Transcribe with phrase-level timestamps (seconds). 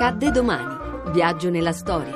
[0.00, 0.76] Accadde domani.
[1.10, 2.14] Viaggio nella storia.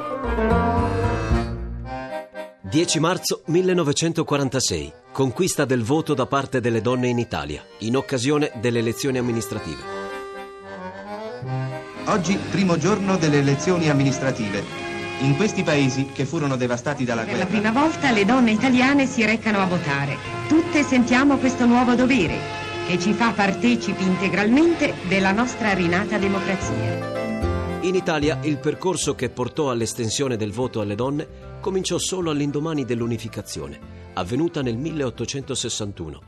[2.61, 4.93] 10 marzo 1946.
[5.11, 9.83] Conquista del voto da parte delle donne in Italia, in occasione delle elezioni amministrative.
[12.05, 14.63] Oggi, primo giorno delle elezioni amministrative.
[15.23, 19.07] In questi paesi, che furono devastati dalla Per la guerra, prima volta le donne italiane
[19.07, 20.17] si recano a votare.
[20.47, 27.22] Tutte sentiamo questo nuovo dovere che ci fa partecipi integralmente della nostra rinata democrazia.
[27.83, 34.11] In Italia il percorso che portò all'estensione del voto alle donne cominciò solo all'indomani dell'unificazione,
[34.15, 36.21] avvenuta nel 1861.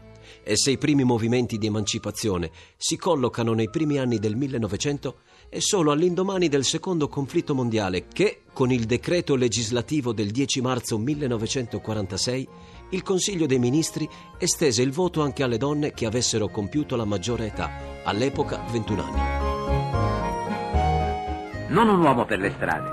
[0.42, 5.60] E se i primi movimenti di emancipazione si collocano nei primi anni del 1900, è
[5.60, 12.48] solo all'indomani del secondo conflitto mondiale che, con il decreto legislativo del 10 marzo 1946,
[12.90, 17.46] il Consiglio dei Ministri estese il voto anche alle donne che avessero compiuto la maggiore
[17.46, 20.34] età, all'epoca 21 anni.
[21.68, 22.90] Non un uomo per le strade.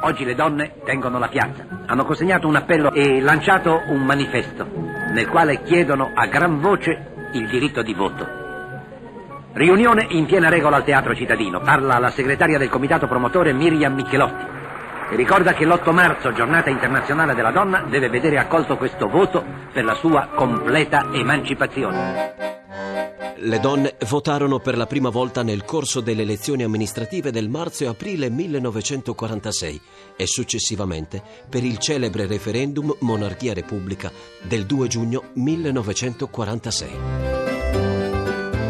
[0.00, 1.64] Oggi le donne tengono la piazza.
[1.86, 4.66] Hanno consegnato un appello e lanciato un manifesto
[5.12, 8.26] nel quale chiedono a gran voce il diritto di voto.
[9.52, 11.60] Riunione in piena regola al Teatro Cittadino.
[11.60, 14.44] Parla la segretaria del comitato promotore Miriam Michelotti.
[15.10, 19.84] E ricorda che l'8 marzo, giornata internazionale della donna, deve vedere accolto questo voto per
[19.84, 22.47] la sua completa emancipazione.
[23.40, 27.86] Le donne votarono per la prima volta nel corso delle elezioni amministrative del marzo e
[27.86, 29.80] aprile 1946
[30.16, 34.10] e successivamente per il celebre referendum Monarchia-Repubblica
[34.42, 36.90] del 2 giugno 1946.